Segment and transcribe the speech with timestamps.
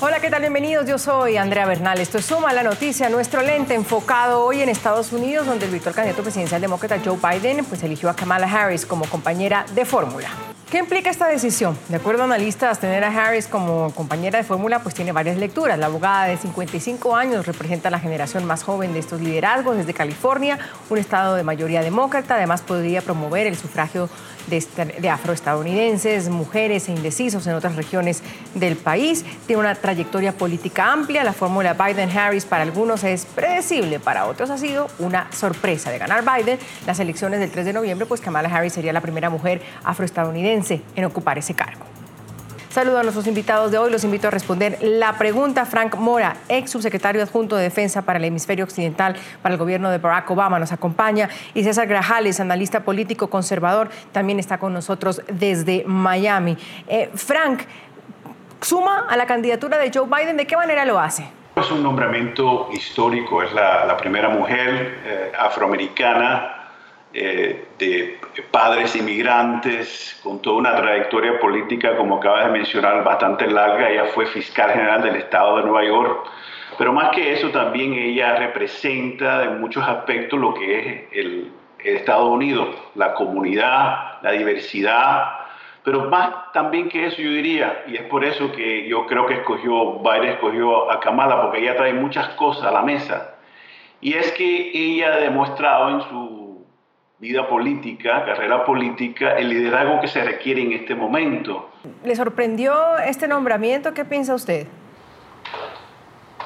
[0.00, 0.42] Hola, ¿qué tal?
[0.42, 0.86] Bienvenidos.
[0.86, 1.98] Yo soy Andrea Bernal.
[1.98, 5.92] Esto es Suma la Noticia, nuestro lente enfocado hoy en Estados Unidos, donde el virtual
[5.92, 10.28] candidato presidencial demócrata Joe Biden pues, eligió a Kamala Harris como compañera de fórmula.
[10.70, 11.78] ¿Qué implica esta decisión?
[11.88, 15.78] De acuerdo a analistas, tener a Harris como compañera de fórmula pues tiene varias lecturas.
[15.78, 19.94] La abogada de 55 años representa a la generación más joven de estos liderazgos desde
[19.94, 20.58] California,
[20.90, 22.34] un estado de mayoría demócrata.
[22.34, 24.10] Además podría promover el sufragio
[24.46, 28.22] de, afroestadounidenses, mujeres e indecisos en otras regiones
[28.54, 29.24] del país.
[29.46, 31.24] Tiene una trayectoria política amplia.
[31.24, 35.90] La fórmula Biden-Harris para algunos es predecible, para otros ha sido una sorpresa.
[35.90, 39.30] De ganar Biden las elecciones del 3 de noviembre, pues Kamala Harris sería la primera
[39.30, 40.57] mujer afroestadounidense
[40.96, 41.84] en ocupar ese cargo.
[42.70, 43.90] Saludo a nuestros invitados de hoy.
[43.90, 45.64] Los invito a responder la pregunta.
[45.64, 49.98] Frank Mora, ex subsecretario adjunto de Defensa para el Hemisferio Occidental para el gobierno de
[49.98, 51.30] Barack Obama, nos acompaña.
[51.54, 56.58] Y César Grajales, analista político conservador, también está con nosotros desde Miami.
[56.86, 57.62] Eh, Frank,
[58.60, 60.36] ¿suma a la candidatura de Joe Biden?
[60.36, 61.26] ¿De qué manera lo hace?
[61.56, 63.42] Es un nombramiento histórico.
[63.42, 66.57] Es la, primera mujer eh, afroamericana
[67.14, 68.18] eh, de
[68.50, 73.88] padres inmigrantes, con toda una trayectoria política, como acaba de mencionar, bastante larga.
[73.88, 76.28] Ella fue fiscal general del estado de Nueva York.
[76.76, 81.96] Pero más que eso, también ella representa en muchos aspectos lo que es el, el
[81.96, 85.38] Estados Unidos, la comunidad, la diversidad,
[85.88, 89.34] pero más también que eso yo diría, y es por eso que yo creo que
[89.34, 93.36] escogió, Biden escogió a Kamala, porque ella trae muchas cosas a la mesa.
[94.00, 96.47] Y es que ella ha demostrado en su
[97.18, 101.70] vida política, carrera política, el liderazgo que se requiere en este momento.
[102.04, 103.92] ¿Le sorprendió este nombramiento?
[103.92, 104.66] ¿Qué piensa usted?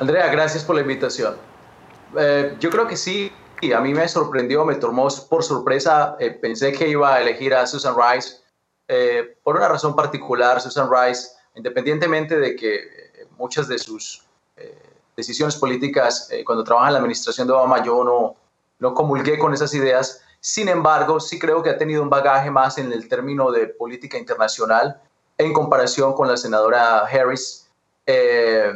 [0.00, 1.36] Andrea, gracias por la invitación.
[2.16, 3.30] Eh, yo creo que sí,
[3.74, 6.16] a mí me sorprendió, me tomó por sorpresa.
[6.18, 8.38] Eh, pensé que iba a elegir a Susan Rice
[8.88, 10.60] eh, por una razón particular.
[10.62, 12.80] Susan Rice, independientemente de que
[13.36, 14.22] muchas de sus
[15.16, 18.34] decisiones políticas, cuando trabaja en la administración de Obama, yo no,
[18.80, 22.76] no comulgué con esas ideas sin embargo, sí creo que ha tenido un bagaje más
[22.76, 25.00] en el término de política internacional
[25.38, 27.66] en comparación con la senadora Harris.
[28.04, 28.70] Eh,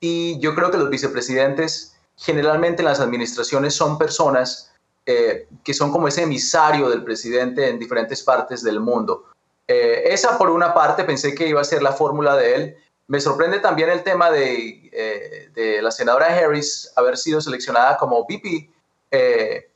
[0.00, 4.70] y yo creo que los vicepresidentes generalmente en las administraciones son personas
[5.06, 9.24] eh, que son como ese emisario del presidente en diferentes partes del mundo.
[9.66, 12.76] Eh, esa por una parte pensé que iba a ser la fórmula de él.
[13.06, 18.68] Me sorprende también el tema de, de la senadora Harris haber sido seleccionada como VP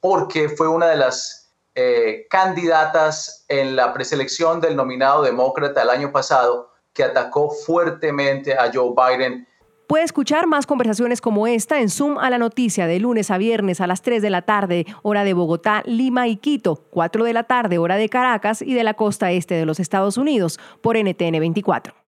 [0.01, 1.39] porque fue una de las
[1.81, 8.69] eh, candidatas en la preselección del nominado demócrata el año pasado que atacó fuertemente a
[8.75, 9.47] Joe Biden.
[9.87, 13.81] Puede escuchar más conversaciones como esta en Zoom a la noticia de lunes a viernes
[13.81, 17.45] a las 3 de la tarde, hora de Bogotá, Lima y Quito, 4 de la
[17.45, 21.39] tarde, hora de Caracas y de la costa este de los Estados Unidos, por NTN
[21.39, 21.99] 24.